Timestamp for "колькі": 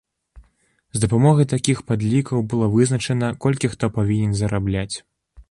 3.47-3.73